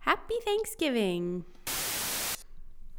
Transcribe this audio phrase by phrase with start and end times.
[0.00, 1.44] Happy Thanksgiving!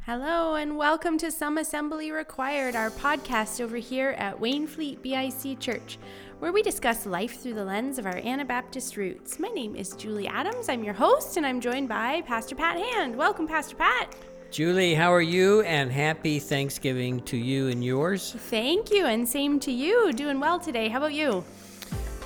[0.05, 5.97] Hello, and welcome to Some Assembly Required, our podcast over here at Wainfleet BIC Church,
[6.40, 9.40] where we discuss life through the lens of our Anabaptist roots.
[9.40, 10.69] My name is Julie Adams.
[10.69, 13.15] I'm your host, and I'm joined by Pastor Pat Hand.
[13.15, 14.15] Welcome, Pastor Pat.
[14.52, 15.62] Julie, how are you?
[15.62, 18.34] And happy Thanksgiving to you and yours.
[18.38, 20.13] Thank you, and same to you.
[20.13, 20.90] Doing well today.
[20.90, 21.44] How about you?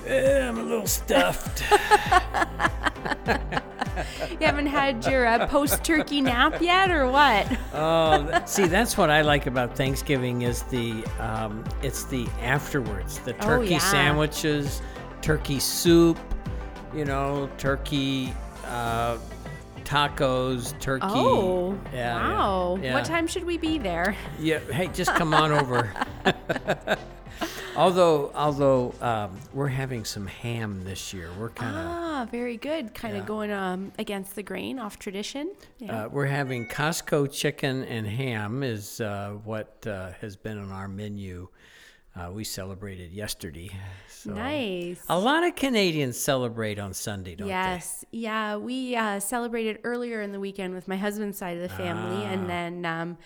[0.07, 1.63] Uh, I'm a little stuffed.
[4.29, 7.47] You haven't had your uh, post turkey nap yet, or what?
[7.73, 13.33] oh, see, that's what I like about Thanksgiving is the um, it's the afterwards, the
[13.37, 13.77] Oh, turkey yeah.
[13.79, 14.81] sandwiches,
[15.21, 16.17] turkey soup,
[16.93, 18.33] you know, turkey
[18.65, 19.17] uh,
[19.85, 21.05] tacos, turkey.
[21.07, 22.77] Oh, Yeah, yeah, wow.
[22.81, 22.93] yeah.
[22.93, 24.15] What time should we be there?
[24.39, 25.89] Yeah, hey, just come on over.
[27.75, 31.85] although, although um, we're having some ham this year, we're kind of.
[31.85, 32.93] Ah, very good.
[32.93, 33.27] Kind of Yeah.
[33.27, 35.53] going um, against the grain, off tradition.
[35.79, 36.05] Yeah.
[36.05, 40.87] Uh, we're having Costco chicken and ham is uh, what uh, has been on our
[40.87, 41.47] menu.
[42.17, 43.69] Uh, we celebrated yesterday.
[44.07, 45.03] So nice.
[45.09, 47.53] A lot of Canadians celebrate on Sunday, don't they?
[47.53, 48.55] Yes, yeah.
[48.55, 52.29] We uh, celebrated earlier in the weekend with my husband's side of the family, Ah.
[52.31, 53.17] and then um,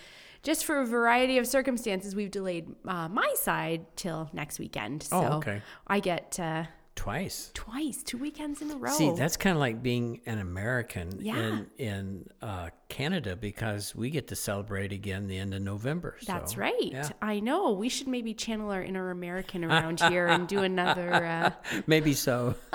[0.43, 5.03] just for a variety of circumstances, we've delayed uh, my side till next weekend.
[5.03, 5.61] So Oh, okay.
[5.87, 6.63] I get uh.
[6.95, 7.49] Twice.
[7.53, 8.91] twice, two weekends in a row.
[8.91, 11.37] See, that's kind of like being an American Yeah.
[11.37, 16.17] in in uh, Canada because we get to celebrate again the end of November.
[16.27, 16.73] That's so, right.
[16.91, 17.07] yeah.
[17.21, 17.71] I know.
[17.71, 21.13] We should maybe channel our inner American around here and do another.
[21.13, 21.51] Uh,
[21.87, 22.55] Maybe so.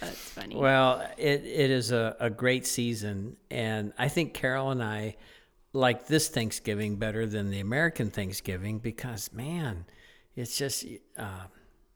[0.00, 0.56] that's funny.
[0.56, 3.36] Well, it, it is a, a great season.
[3.50, 5.16] And I think Carol and I
[5.78, 9.84] like this Thanksgiving better than the American Thanksgiving because, man,
[10.36, 10.84] it's just
[11.16, 11.44] uh,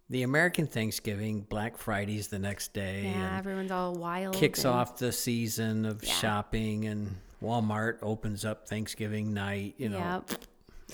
[0.08, 4.34] the American Thanksgiving, Black Friday's the next day, yeah, and everyone's all wild.
[4.34, 9.98] kicks and- off the season of shopping, and Walmart opens up Thanksgiving night, you know.
[10.28, 10.40] Yep.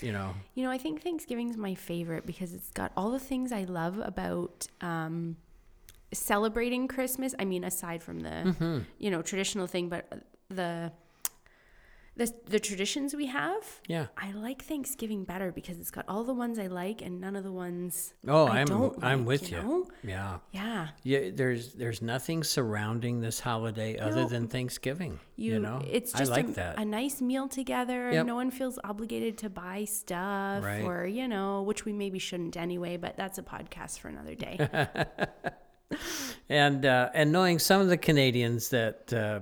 [0.01, 3.51] You know, You know, I think Thanksgiving's my favorite because it's got all the things
[3.51, 5.35] I love about um,
[6.13, 7.35] celebrating Christmas.
[7.37, 8.79] I mean, aside from the Mm-hmm.
[8.97, 10.07] you know traditional thing, but
[10.49, 10.91] the
[12.19, 13.63] the the traditions we have.
[13.87, 14.07] yeah.
[14.17, 17.43] I like Thanksgiving better because it's got all the ones I like and none of
[17.43, 19.57] the ones Oh, I I'm don't I'm like, with you.
[19.57, 19.87] know?
[20.03, 20.37] Yeah.
[20.51, 20.89] Yeah.
[21.03, 25.19] Yeah, there's there's nothing surrounding this holiday other than Thanksgiving.
[25.37, 26.77] You, You, know, it's I just like a, that.
[26.79, 28.11] a nice meal together.
[28.11, 28.25] Yep.
[28.25, 30.83] No one feels obligated to buy stuff Right.
[30.83, 34.55] or, you know, which we maybe shouldn't anyway, but that's a podcast for another day.
[36.49, 39.39] and uh, and knowing some of the Canadians that uh,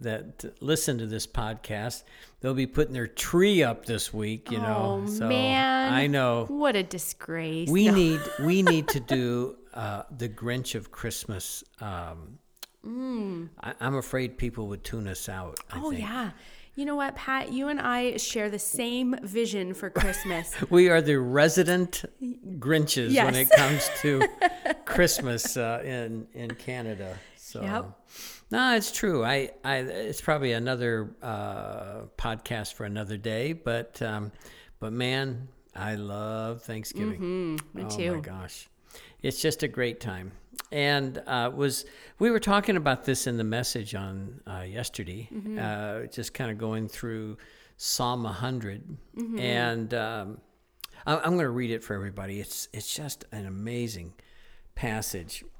[0.00, 2.02] that listen to this podcast,
[2.40, 4.50] they'll be putting their tree up this week.
[4.50, 5.92] You know, Oh, so man.
[5.92, 7.68] I know what a disgrace.
[7.68, 7.94] we No.
[8.02, 11.62] need we need to do uh, the Grinch of Christmas.
[11.80, 12.38] Um,
[12.82, 15.58] I, I'm afraid people would tune us out.
[15.70, 15.82] I Mm.
[15.84, 16.02] Oh, think.
[16.02, 16.30] yeah.
[16.76, 17.52] You know what, Pat?
[17.52, 20.54] You and I share the same vision for Christmas.
[20.70, 22.04] We are the resident
[22.58, 24.26] Grinches when it comes to
[24.86, 27.18] Christmas uh, in in Canada.
[27.50, 27.90] So, Yep.
[28.52, 29.24] no, it's true.
[29.24, 33.52] I, I, it's probably another uh, podcast for another day.
[33.54, 34.30] But, um,
[34.78, 37.20] but man, I love Thanksgiving.
[37.20, 38.14] Mm, me oh too.
[38.16, 38.68] my gosh,
[39.22, 40.32] it's just a great time.
[40.72, 41.84] And uh, was
[42.20, 45.58] we were talking about this in the message on uh, yesterday, Mm-hmm.
[45.58, 47.36] uh, just kind of going through
[47.76, 48.84] Psalm 100,
[49.16, 49.38] Mm-hmm.
[49.40, 50.38] and um,
[51.06, 52.38] I- I'm going to read it for everybody.
[52.40, 54.12] It's it's just an amazing
[54.76, 55.44] passage.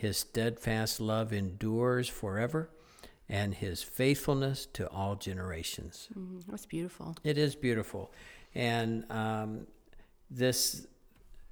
[0.00, 2.70] His steadfast love endures forever,
[3.28, 6.08] and his faithfulness to all generations.
[6.18, 7.16] Mm, That's beautiful.
[7.22, 8.10] It is beautiful,
[8.54, 9.66] and um,
[10.30, 10.86] this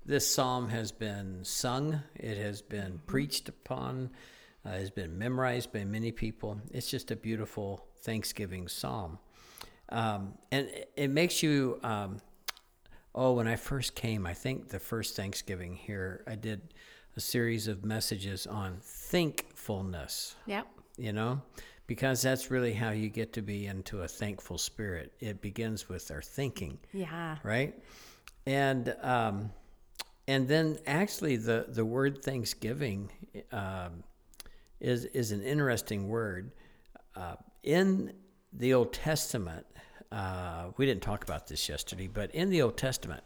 [0.06, 2.00] this psalm has been sung.
[2.14, 4.12] It has been preached upon.
[4.64, 6.58] Uh, has been memorized by many people.
[6.72, 9.18] It's just a beautiful Thanksgiving psalm,
[9.90, 11.80] um, and it, it makes you.
[11.82, 12.22] Um,
[13.14, 16.62] oh, when I first came, I think the first Thanksgiving here, I did
[17.18, 20.66] a series of messages on thankfulness Yep.
[20.96, 21.42] you know
[21.88, 26.10] because that's really how you get to be into a thankful spirit it begins with
[26.12, 27.36] our thinking Yeah.
[27.42, 27.74] right
[28.46, 29.50] and um
[30.28, 33.10] and then actually the the word thanksgiving
[33.52, 34.04] um
[34.80, 36.52] is is an interesting word.
[37.16, 37.34] Uh,
[37.64, 38.12] in
[38.52, 39.66] the Old Testament,
[40.12, 43.24] uh, we didn't talk about this yesterday, but in the Old Testament,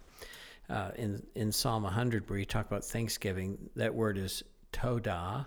[0.71, 4.43] uh, in in Psalm 100, where you talk about Thanksgiving, that word is
[4.73, 5.47] todah,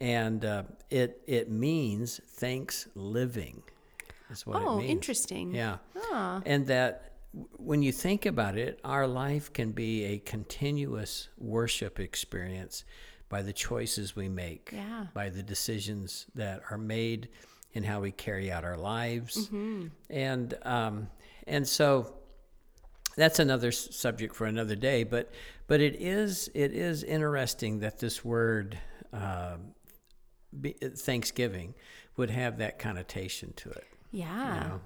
[0.00, 3.62] and uh, it it means thanks living.
[4.30, 4.90] Is what Oh, it means.
[4.90, 5.54] interesting.
[5.54, 5.78] Yeah,
[6.12, 6.40] Ah.
[6.46, 7.12] and that
[7.58, 12.84] when you think about it, our life can be a continuous worship experience
[13.28, 15.06] by the choices we make, Yeah.
[15.14, 17.28] by the decisions that are made
[17.72, 19.86] in how we carry out our lives, Mm-hmm.
[20.10, 21.08] and um,
[21.46, 22.14] and so
[23.20, 25.04] that's another subject for another day.
[25.04, 25.30] But
[25.66, 28.78] but it is it is interesting that this word.
[29.12, 29.56] Uh,
[30.60, 31.74] be, Thanksgiving
[32.16, 33.86] would have that connotation to it.
[34.12, 34.78] Yeah.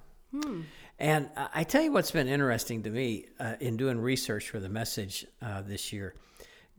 [0.99, 4.69] And I tell you what's been interesting to me uh, in doing research for the
[4.69, 6.15] message uh, this year.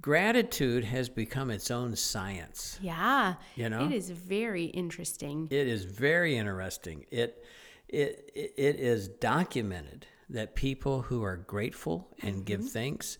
[0.02, 2.78] Gratitude has become its own science.
[2.82, 3.36] Yeah.
[3.56, 3.86] You know?
[3.86, 5.48] It is very interesting.
[5.50, 7.06] It is very interesting.
[7.12, 7.44] It
[7.88, 13.18] it it is documented that people who are grateful and give thanks,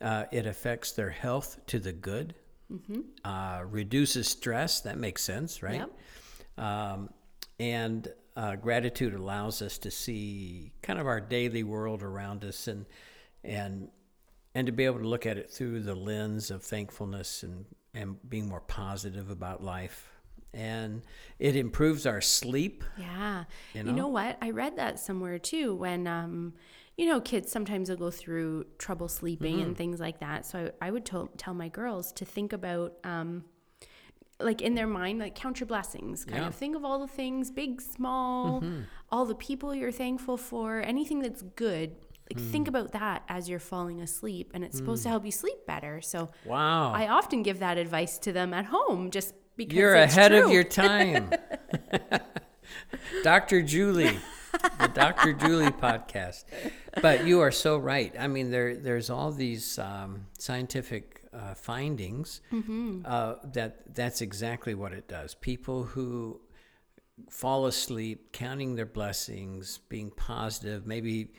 [0.00, 2.34] uh, it affects their health to the good,
[3.24, 4.80] uh, reduces stress.
[4.82, 5.82] That makes sense, right?
[6.56, 7.10] Um,
[7.58, 12.86] and uh, gratitude allows us to see kind of our daily world around us and
[13.44, 13.88] and
[14.54, 17.64] and to be able to look at it through the lens of thankfulness and
[17.94, 20.10] and being more positive about life
[20.54, 21.02] and
[21.38, 23.44] it improves our sleep Yeah.
[23.74, 23.92] You You know?
[23.92, 24.08] know?
[24.08, 24.38] what?
[24.42, 26.54] I read that somewhere too when um
[26.96, 29.62] you know kids sometimes will go through trouble sleeping Mm-hmm.
[29.66, 30.44] and things like that.
[30.46, 33.44] So I, I would to- tell my girls to think about um
[34.40, 36.40] like in their mind like count your blessings kind Yeah.
[36.42, 36.48] Mm-hmm.
[36.48, 38.62] of think of all the things big small
[39.10, 41.96] all the people you're thankful for anything that's good
[42.30, 42.50] like Mm.
[42.52, 46.00] think about that as you're falling asleep and it's supposed to help you sleep better
[46.02, 50.32] so wow i often give that advice to them at home just because you're ahead
[50.32, 51.30] of your time.
[53.22, 54.18] Dr julie
[54.80, 56.44] the dr julie podcast.
[57.00, 58.14] But you are so right.
[58.18, 62.40] I mean there there's all these um, scientific uh, findings
[63.04, 65.34] uh, that that's exactly what it does.
[65.34, 66.40] People who
[67.30, 71.32] fall asleep counting their blessings being positive maybe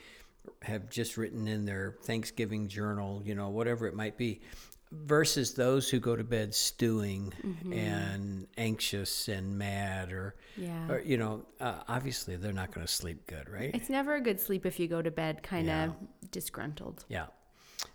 [0.62, 4.42] have just written in their thanksgiving journal you know whatever it might be
[4.92, 7.32] versus those who go to bed stewing
[7.72, 10.90] and anxious and mad or, Yeah.
[10.92, 13.72] or you know uh, obviously they're not going to sleep good right?
[13.74, 15.96] It's never a good sleep if you go to bed kind of
[16.32, 17.06] disgruntled.
[17.08, 17.28] yeah.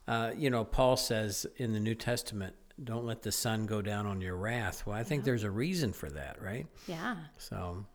[0.06, 4.06] Uh, you know paul says in the new testament don't let the sun go down
[4.06, 4.87] on your wrath.
[4.87, 6.67] Well i think there's a reason for that right?
[6.87, 7.17] Yeah.
[7.38, 7.87] So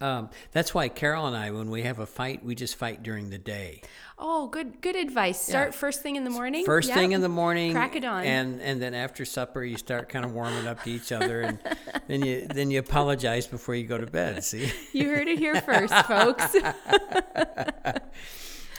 [0.00, 3.30] um, that's why Carol and I, when we have a fight, we just fight during
[3.30, 3.82] the day.
[4.18, 5.40] Oh, good good advice.
[5.40, 6.64] Start first thing in the morning.
[6.64, 6.96] First Yep.
[6.98, 8.24] thing in the morning, Crack it on.
[8.24, 11.58] and and then after supper, you start kind of warming up to each other, and
[12.06, 14.44] then you then you apologize before you go to bed.
[14.44, 16.54] See, You heard it here first, folks.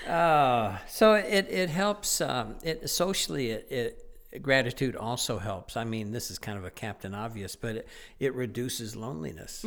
[0.08, 2.22] uh, so it it helps.
[2.22, 3.68] Um, it socially it.
[3.70, 4.02] it
[4.42, 5.78] Gratitude also helps.
[5.78, 7.88] I mean, this is kind of a captain obvious, but it,
[8.20, 9.64] it reduces loneliness.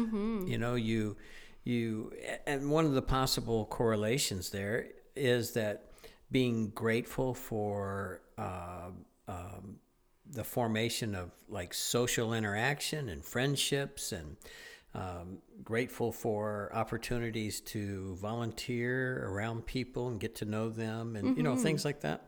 [0.49, 1.17] You know, you
[1.65, 2.13] you
[2.47, 5.85] and one of the possible correlations there is that
[6.31, 8.91] being grateful for uh,
[9.27, 9.77] um,
[10.31, 14.37] the formation of like social interaction and friendships and
[14.95, 21.43] um, grateful for opportunities to volunteer around people and get to know them and you
[21.43, 22.25] know things like that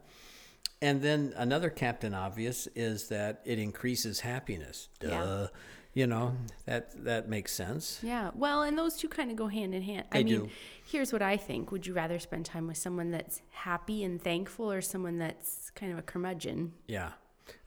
[0.83, 5.09] and then another captain obvious is that it increases happiness Duh.
[5.09, 5.47] Yeah.
[5.93, 6.35] you know
[6.67, 8.31] that that makes sense yeah.
[8.35, 10.05] Well, and those two kind of go hand in hand.
[10.13, 10.49] I mean, do.
[10.85, 11.71] here's what I think.
[11.73, 15.93] Would you rather spend time with someone that's happy and thankful or someone that's kind
[15.93, 16.73] of a curmudgeon?
[16.87, 17.11] yeah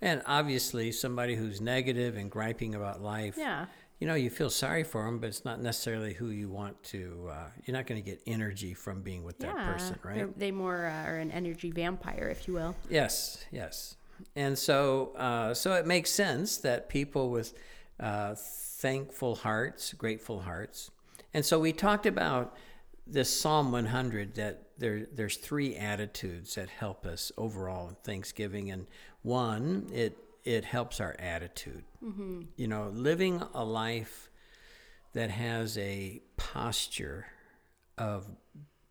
[0.01, 3.65] and obviously somebody who's negative and griping about life Yeah.
[3.99, 7.29] You know you feel sorry for them but it's not necessarily who you want to
[7.31, 10.85] uh, you're not going to get energy from being with that person right they more
[10.87, 12.75] uh, are an energy vampire, if you will.
[12.89, 13.95] Yes, yes.
[14.35, 17.53] And so, uh, so it makes sense that people with
[17.99, 20.91] uh, thankful hearts, grateful hearts,
[21.33, 22.55] and so we talked about
[23.05, 28.87] this Psalm 100 that there there's three attitudes that help us overall in Thanksgiving, and
[29.21, 31.83] one it it helps our attitude.
[32.57, 34.29] You know, living a life
[35.13, 37.25] that has a posture
[37.97, 38.25] of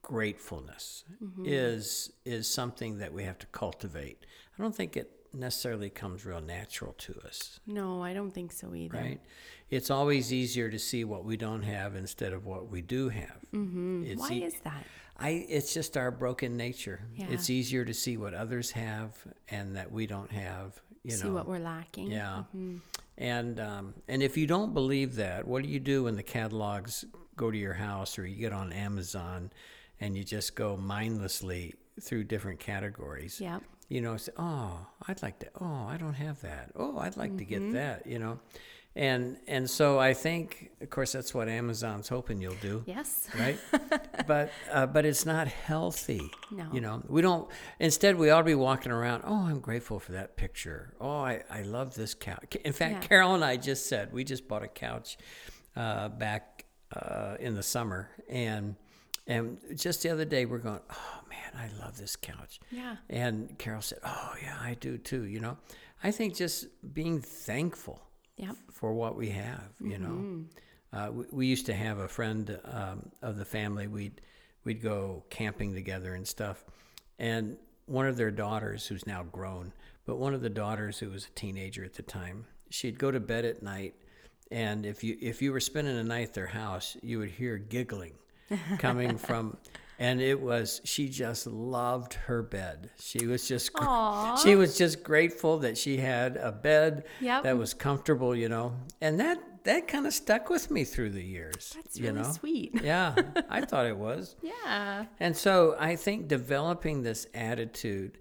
[0.03, 1.05] gratefulness
[1.45, 4.27] is is something that we have to cultivate.
[4.59, 8.75] I don't think it necessarily comes real natural to us, No, I don't think so
[8.75, 8.99] either.
[8.99, 9.21] right?
[9.71, 13.39] It's always easier to see what we don't have instead of what we do have.
[13.55, 14.13] Mm-hmm.
[14.19, 14.85] Why e- is that?
[15.19, 17.01] I it's just our broken nature.
[17.17, 17.27] Yeah.
[17.31, 19.17] It's easier to see what others have
[19.49, 21.35] and that we don't have, you See know.
[21.35, 22.11] what we're lacking.
[22.11, 22.45] Yeah.
[23.19, 27.05] And um, and if you don't believe that, what do you do when the catalogs
[27.37, 29.51] go to your house or you get on Amazon
[30.01, 33.41] and you just go mindlessly through different categories?
[33.41, 33.61] Yeah.
[33.89, 35.49] You know, say, oh, I'd like to.
[35.61, 36.71] Oh, I don't have that.
[36.77, 37.73] Oh, I'd like to Mm-hmm.
[37.73, 38.07] get that.
[38.07, 38.41] You know,
[38.95, 43.29] and and so I think, of course, that's what Amazon's hoping you'll do Yes.
[43.39, 43.59] right?
[44.27, 46.31] but uh, but it's not healthy.
[46.51, 46.67] No.
[46.73, 47.49] You know, we don't.
[47.81, 49.23] Instead, we ought to be walking around.
[49.27, 50.95] Oh, I'm grateful for that picture.
[51.01, 52.57] Oh, I, I love this couch.
[52.65, 53.09] In fact, Yeah.
[53.09, 55.17] Carol and I just said we just bought a couch
[55.77, 58.77] uh, back uh, in the summer, and
[59.27, 60.81] and just the other day we're going.
[60.91, 62.61] Oh man, I love this couch.
[62.71, 62.97] Yeah.
[63.09, 65.25] And Carol said, Oh yeah, I do too.
[65.25, 65.57] You know,
[66.05, 68.03] I think just being thankful
[68.37, 68.57] Yep.
[68.73, 69.71] for what we have.
[69.81, 70.45] You know,
[70.93, 73.87] uh, we, we used to have a friend um, of the family.
[73.87, 74.21] We'd
[74.65, 76.65] we'd go camping together and stuff,
[77.19, 79.73] and one of their daughters, who's now grown,
[80.07, 83.21] but one of the daughters who was a teenager at the time, she'd go to
[83.21, 83.95] bed at night,
[84.51, 87.59] and if you if you were spending a night at their house, you would hear
[87.59, 88.15] giggling
[88.79, 89.57] coming from.
[89.99, 92.91] And it was she just loved her bed.
[92.99, 94.37] She was just gr- Aw.
[94.37, 97.45] she was just grateful that she had a bed Yep.
[97.45, 98.75] that was comfortable, you know.
[99.01, 101.73] And that that kind of stuck with me through the years.
[101.77, 102.33] That's you really know?
[102.33, 102.83] sweet.
[102.83, 103.15] yeah,
[103.49, 104.35] I thought it was.
[104.43, 105.05] Yeah.
[105.21, 108.19] And so I think developing this attitude,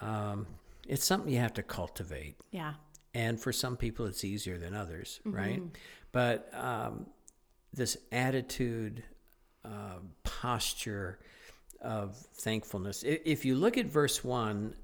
[0.00, 0.46] um,
[0.88, 2.36] it's something you have to cultivate.
[2.52, 2.74] Yeah.
[3.14, 5.60] And for some people, it's easier than others, right?
[6.12, 7.04] But um,
[7.74, 9.02] this attitude,
[9.64, 11.18] uh, posture
[11.80, 13.02] of thankfulness.
[13.04, 14.74] If you look at verse 1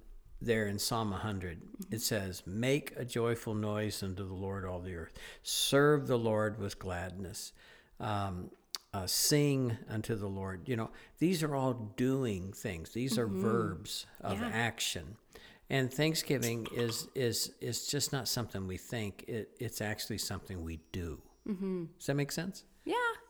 [0.40, 4.94] there in Psalm 100, it says, Make a joyful noise unto the Lord, all the
[4.94, 5.12] earth.
[5.42, 7.52] Serve the Lord with gladness.
[8.00, 8.50] Um,
[8.94, 10.68] uh, sing unto the Lord.
[10.68, 12.90] You know, these are all doing things.
[12.90, 14.48] These are verbs of Yeah.
[14.52, 15.16] action.
[15.70, 19.24] And Thanksgiving is is is just not something we think.
[19.28, 21.20] It, it's actually something we do.
[21.46, 21.84] Mm-hmm.
[21.98, 22.64] Does that make sense?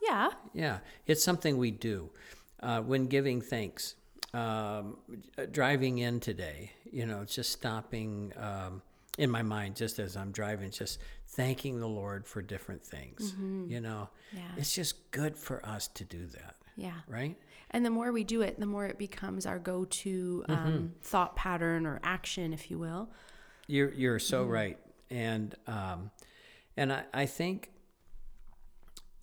[0.08, 0.30] Yeah.
[0.54, 0.78] Yeah.
[1.06, 2.10] It's something we do
[2.62, 3.94] uh, when giving thanks.
[4.34, 4.98] Um,
[5.52, 8.82] driving in today, you know, just stopping um,
[9.16, 10.98] in my mind, just as I'm driving, just
[11.28, 13.34] thanking the Lord for different things.
[13.66, 14.42] You know, Yeah.
[14.58, 16.92] it's just good for us to do that, Yeah.
[17.08, 17.36] right?
[17.70, 20.86] And the more we do it, the more it becomes our go to um, Mm-hmm.
[21.00, 23.08] thought pattern or action, if you will.
[23.66, 24.78] You're you're so right,
[25.10, 26.10] and um,
[26.76, 27.70] and I, I think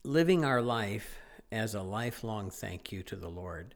[0.06, 1.18] living our life
[1.52, 3.76] as a lifelong thank you to the Lord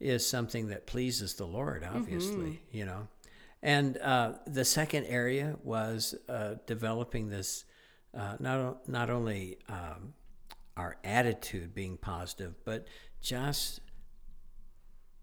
[0.00, 1.84] is something that pleases the Lord.
[1.84, 3.08] Obviously, you know.
[3.62, 7.64] And uh, the second area was uh, developing this
[8.16, 10.14] uh, not not only um,
[10.76, 12.86] our attitude being positive, but
[13.20, 13.80] just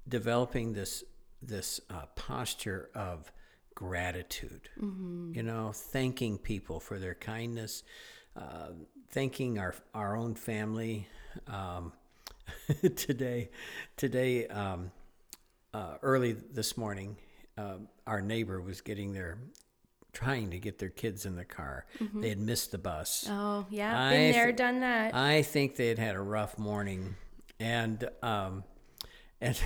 [0.07, 1.03] developing this
[1.41, 3.31] this uh, posture of
[3.73, 4.69] gratitude.
[5.35, 7.83] You know, thanking people for their kindness,
[8.35, 8.69] uh,
[9.15, 11.07] thanking our our own family.
[11.47, 11.93] Um,
[12.95, 13.49] today,
[13.97, 14.91] today, um,
[15.73, 17.15] uh, early this morning,
[17.57, 19.37] uh, our neighbor was getting their
[20.11, 21.85] trying to get their kids in the car.
[22.13, 23.27] They had missed the bus.
[23.29, 23.99] Oh, yeah.
[23.99, 25.15] I Been there, th- done that.
[25.15, 27.15] I think they had had a rough morning,
[27.59, 28.65] and um,
[29.39, 29.57] and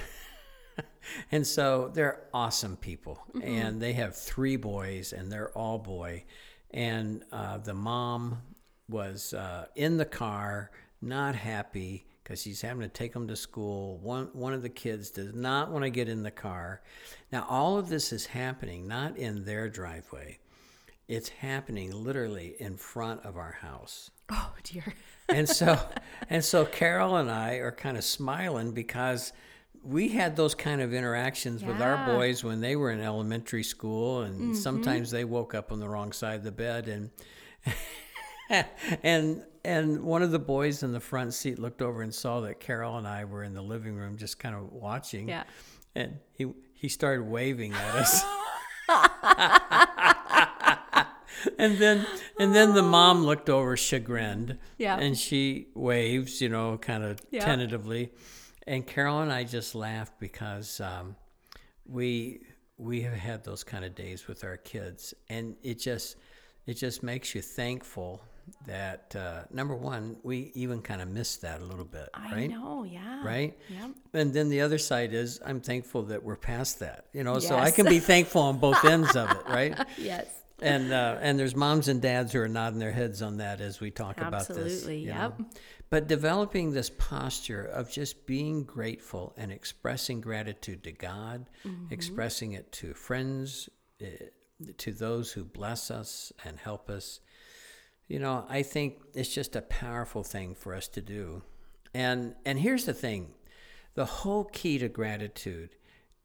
[1.32, 6.24] and so they're awesome people, and they have three boys, and they're all boy,
[6.72, 8.42] and uh, the mom
[8.90, 13.98] was uh, in the car, not happy because he's having to take them to school.
[13.98, 16.82] One one of the kids does not want to get in the car.
[17.32, 20.40] Now all of this is happening not in their driveway.
[21.08, 24.94] It's happening literally in front of our house oh, dear.
[25.30, 25.80] and so
[26.30, 29.34] and so Carol and I are kind of smiling because
[29.82, 34.24] we had those kind of interactions with our boys when they were in elementary school
[34.24, 37.10] and sometimes they woke up on the wrong side of the bed and
[39.04, 42.60] and and one of the boys in the front seat looked over and saw that
[42.60, 45.44] Carol and I were in the living room just kind of watching Yeah.
[45.96, 48.24] and he he started waving at us
[51.58, 52.06] and then
[52.40, 54.98] and then the mom looked over chagrined Yeah.
[54.98, 57.46] and she waves you know kind of Yeah.
[57.46, 58.12] tentatively
[58.68, 61.16] and carol and i just laughed because um,
[61.86, 62.42] we
[62.78, 66.16] we have had those kind of days with our kids and it just
[66.66, 68.22] it just makes you thankful
[68.66, 72.50] that uh, number one we even kind of missed that a little bit I right
[72.50, 72.84] know.
[72.84, 73.24] Yeah.
[73.26, 73.92] right Yep.
[74.14, 77.48] and then the other side is i'm thankful that we're past that you know yes.
[77.48, 80.28] so i can be thankful on both ends of it right Yes.
[80.62, 83.80] and uh, and there's moms and dads who are nodding their heads on that as
[83.80, 84.58] we talk about this.
[84.58, 85.40] Absolutely, yep.
[85.40, 85.46] know.
[85.90, 91.94] But developing this posture of just being grateful and expressing gratitude to God, Mm-hmm.
[91.94, 93.70] expressing it to friends,
[94.02, 94.06] uh,
[94.80, 97.22] to those who bless us and help us.
[98.10, 101.44] You know, I think it's just a powerful thing for us to do.
[101.94, 103.34] And and here's the thing.
[103.94, 105.76] The whole key to gratitude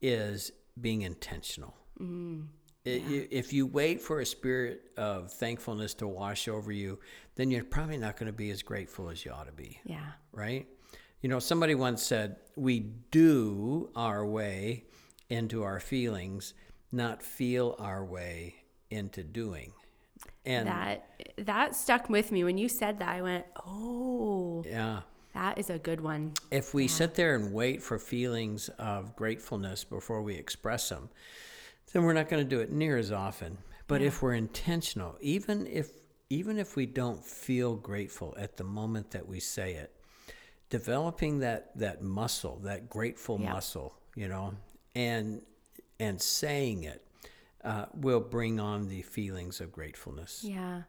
[0.02, 0.50] is
[0.80, 1.74] being intentional.
[2.00, 2.48] Mm,
[2.84, 6.98] It- you- if you wait for a spirit of thankfulness to wash over you,
[7.36, 10.12] then you're probably not going to be as grateful as you ought to be, yeah.
[10.32, 10.66] right?
[11.22, 14.84] You know, somebody once said, We do our way
[15.30, 16.52] into our feelings,
[16.92, 18.56] not feel our way
[18.90, 19.72] into doing.
[20.46, 21.06] And That
[21.38, 23.08] that stuck with me when you said that.
[23.08, 25.00] I went, "Oh, yeah,
[25.32, 29.84] that is a good one." if we sit there and wait for feelings of gratefulness
[29.84, 31.08] before we express them,
[31.92, 33.58] then we're not going to do it near as often.
[33.86, 35.90] But if we're intentional, even if
[36.30, 39.92] even if we don't feel grateful at the moment that we say it,
[40.70, 43.52] developing that that muscle, that grateful Yeah.
[43.52, 44.54] muscle, you know,
[44.94, 45.42] and
[46.00, 47.06] and saying it
[47.64, 50.42] uh, will bring on the feelings of gratefulness.
[50.44, 50.82] Yeah.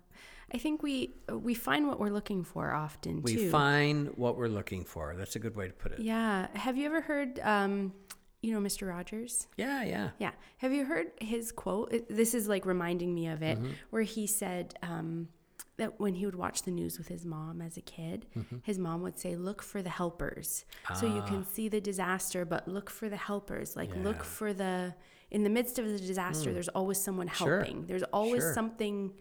[0.54, 3.50] I think we we find what we're looking for often We too.
[3.50, 5.16] find what we're looking for.
[5.18, 6.00] That's a good way to put it.
[6.00, 6.48] yeah.
[6.54, 7.94] Have you ever heard um
[8.42, 8.88] you know Mr.
[8.88, 9.48] Rogers?
[9.58, 10.10] Yeah, yeah.
[10.20, 10.32] Yeah.
[10.58, 11.92] Have you heard his quote?
[11.92, 13.58] It- This is like reminding me of it,
[13.90, 15.30] where he said um,
[15.78, 18.28] that when he would watch the news with his mom as a kid,
[18.62, 20.64] his mom would say, Look for the helpers.
[21.00, 23.76] So you can see the disaster, but look for the helpers.
[23.76, 24.94] Like, look for the,
[25.36, 27.58] in the midst of the disaster, there's always someone Sure.
[27.60, 27.86] helping.
[27.88, 28.54] There's always Sure.
[28.54, 29.14] something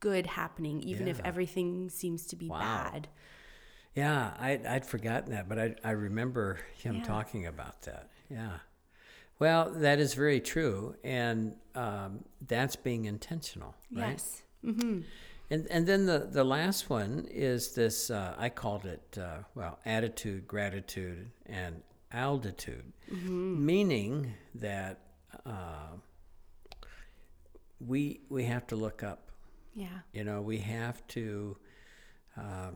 [0.00, 2.58] good happening, even if everything seems to be Wow.
[2.58, 3.08] bad.
[3.94, 7.04] Yeah, I'd, I'd forgotten that, but I, I remember him Yeah.
[7.04, 8.08] talking about that.
[8.30, 8.60] Yeah.
[9.38, 10.96] Well, that is very true.
[11.04, 14.12] And um, that's being intentional, right?
[14.12, 14.42] Yes.
[14.64, 15.00] Mm-hmm.
[15.50, 19.80] And, and then the, the last one is this uh, I called it, uh, well,
[19.84, 25.00] attitude, gratitude, and altitude, meaning that
[25.48, 25.96] uh,
[27.80, 29.30] we, we have to look up.
[29.74, 29.88] Yeah.
[30.12, 31.56] You know, we have to
[32.36, 32.70] uh,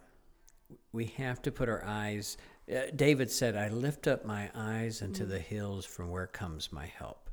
[0.93, 2.37] we have to put our eyes.
[2.71, 6.87] Uh, David said, "I lift up my eyes into the hills, from where comes my
[6.87, 7.31] help."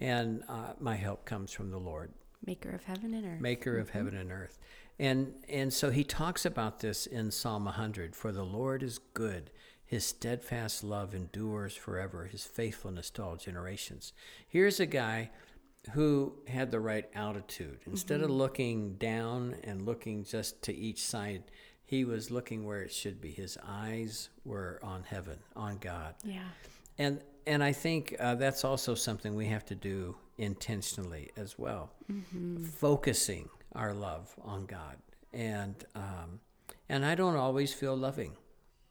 [0.00, 2.12] And uh, my help comes from the Lord,
[2.46, 3.40] Maker of heaven and earth.
[3.40, 4.58] Maker of heaven and earth.
[4.98, 8.14] And and so he talks about this in Psalm 100.
[8.14, 9.50] For the Lord is good;
[9.88, 12.26] His steadfast love endures forever.
[12.26, 14.12] His faithfulness to all generations.
[14.46, 15.30] Here's a guy
[15.92, 17.78] who had the right altitude.
[17.86, 21.44] Instead of looking down and looking just to each side,
[21.84, 23.30] he was looking where it should be.
[23.30, 26.14] His eyes were on heaven, on God.
[26.22, 26.48] yeah.
[26.98, 31.92] And and I think uh, that's also something we have to do intentionally as well,
[32.76, 34.96] focusing our love on God.
[35.32, 36.40] And um,
[36.88, 38.36] and I don't always feel loving,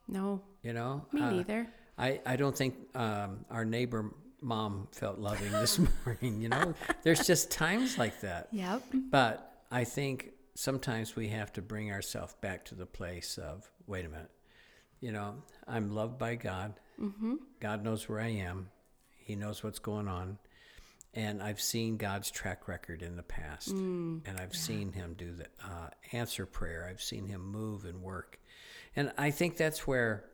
[0.08, 1.06] No, you know.
[1.12, 1.68] me Uh, neither.
[1.98, 6.42] I, I don't think um, our neighbor mom felt loving this morning.
[6.42, 8.50] You know, there's just times like that.
[8.52, 8.84] Yep.
[9.10, 14.06] But I think sometimes we have to bring ourselves back to the place of wait
[14.06, 14.32] a minute.
[15.00, 15.36] You know,
[15.68, 16.74] I'm loved by God.
[17.00, 17.36] Mm-hmm.
[17.60, 18.70] God knows where I am.
[19.18, 20.38] He knows what's going on.
[21.14, 23.70] And I've seen God's track record in the past.
[23.70, 26.88] and I've seen Him do the uh, answer prayer.
[26.90, 28.40] I've seen Him move and work.
[28.98, 30.26] And I think that's where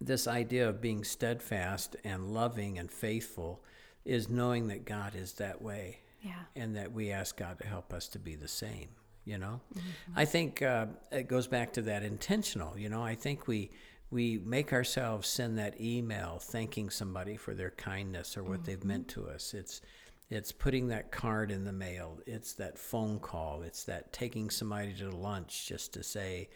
[0.00, 3.62] this idea of being steadfast and loving and faithful
[4.04, 6.34] is knowing that God is that way Yeah.
[6.56, 8.88] and that we ask God to help us to be the same.
[9.24, 9.60] You know,
[10.14, 12.78] I think uh, it goes back to that intentional.
[12.78, 13.70] You know, I think we
[14.10, 19.08] we make ourselves send that email thanking somebody for their kindness or what they've meant
[19.08, 19.54] to us.
[19.54, 19.80] It's
[20.28, 22.18] it's putting that card in the mail.
[22.26, 23.62] It's that phone call.
[23.62, 26.50] It's that taking somebody to lunch just to say,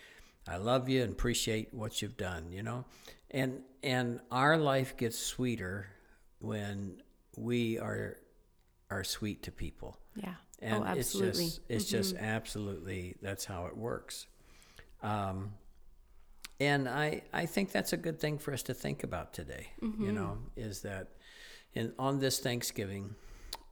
[0.49, 2.85] "I love you and appreciate what you've done." You know,
[3.31, 5.87] and and our life gets sweeter
[6.41, 7.03] when
[7.37, 8.17] we are
[8.91, 10.35] are sweet to people Yeah.
[10.61, 11.45] and oh, absolutely.
[11.45, 11.73] Mm-hmm.
[11.75, 14.27] it's just it's just absolutely that's how it works
[15.03, 15.53] um,
[16.61, 20.05] and I, I think that's a good thing for us to think about today Mm-hmm.
[20.07, 21.09] you know is that
[21.75, 23.15] in on this thanksgiving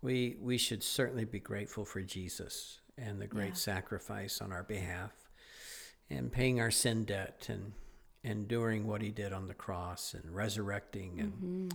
[0.03, 3.55] we we should certainly be grateful for jesus and the great Yeah.
[3.73, 5.13] sacrifice on our behalf
[6.11, 7.73] and paying our sin debt and
[8.25, 11.69] enduring what he did on the cross and resurrecting and Mm-hmm.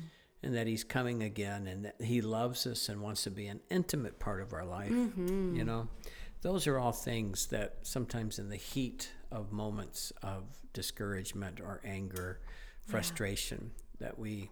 [0.43, 3.59] and that he's coming again and that he loves us and wants to be an
[3.69, 5.55] intimate part of our life Mm-hmm.
[5.55, 5.87] you know
[6.41, 12.39] those are all things that sometimes in the heat of moments of discouragement or anger
[12.87, 14.49] frustration that we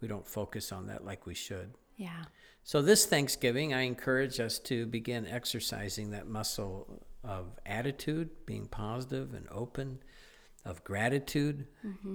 [0.00, 2.22] we don't focus on that like we should yeah.
[2.62, 9.34] so this Thanksgiving, I encourage us to begin exercising that muscle of attitude, being positive
[9.34, 9.98] and open,
[10.64, 11.66] of gratitude,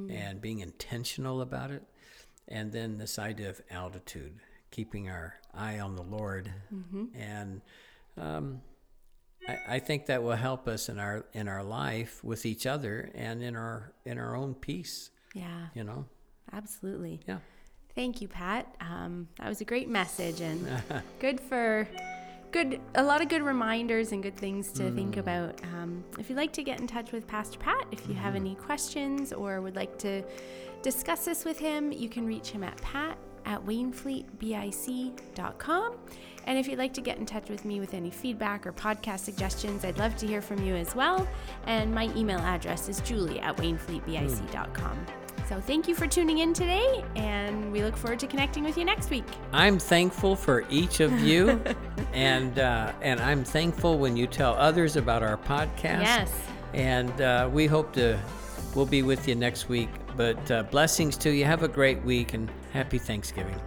[0.09, 1.83] and being intentional about it,
[2.47, 4.39] and then this idea of altitude,
[4.71, 6.51] keeping our eye on the Lord,
[7.15, 7.61] and
[8.17, 8.61] um,
[9.47, 13.11] I, I think that will help us in our in our life with each other
[13.15, 15.09] and in our in our own peace.
[15.33, 16.05] Yeah, You know.
[16.51, 17.19] absolutely.
[17.27, 17.39] Yeah.
[17.95, 18.75] Thank you, Pat.
[18.81, 20.67] Um, that was a great message and
[21.19, 21.87] good for
[22.53, 25.59] good a lot of good reminders and good things to think about.
[25.63, 28.55] Um, if you'd like to get in touch with Pastor Pat, if you have any
[28.55, 30.23] questions or would like to
[30.81, 35.95] discuss this with him, you can reach him at pat at wainfleetbic.com.
[36.45, 39.19] And if you'd like to get in touch with me with any feedback or podcast
[39.19, 41.27] suggestions, I'd love to hear from you as well.
[41.65, 45.22] And my email address is julie at wainfleetbic.com.
[45.47, 48.85] So thank you for tuning in today, and we look forward to connecting with you
[48.85, 49.25] next week.
[49.51, 51.61] I'm thankful for each of you,
[52.13, 56.01] and uh, and I'm thankful when you tell others about our podcast.
[56.01, 56.31] Yes.
[56.73, 58.17] And uh, we hope to
[58.75, 59.89] we'll be with you next week.
[60.15, 61.45] But uh, blessings to you.
[61.45, 63.59] Have a great week and happy Thanksgiving.